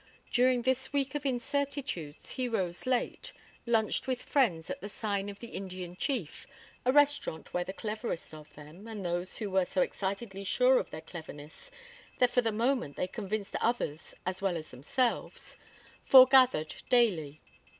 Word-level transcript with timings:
During 0.31 0.63
this 0.63 0.91
week 0.91 1.13
of 1.13 1.25
incertitudes 1.27 2.31
he 2.31 2.47
rose 2.47 2.87
late, 2.87 3.33
lunched 3.67 4.07
with 4.07 4.19
friends 4.23 4.71
at 4.71 4.81
the 4.81 4.89
Sign 4.89 5.29
of 5.29 5.37
the 5.37 5.49
Indian 5.49 5.95
Chief, 5.95 6.47
a 6.87 6.91
restaurant 6.91 7.53
where 7.53 7.63
the 7.63 7.71
cleverest 7.71 8.33
of 8.33 8.51
them 8.55 8.87
and 8.87 9.05
those 9.05 9.37
who 9.37 9.51
were 9.51 9.63
so 9.63 9.81
excitedly 9.81 10.43
sure 10.43 10.79
of 10.79 10.89
their 10.89 11.01
cleverness 11.01 11.69
that 12.17 12.31
for 12.31 12.41
the 12.41 12.51
moment 12.51 12.97
they 12.97 13.05
convinced 13.07 13.55
others 13.61 14.15
as 14.25 14.41
well 14.41 14.57
as 14.57 14.69
themselves 14.69 15.55
foregathered 16.03 16.81
daily. 16.89 17.39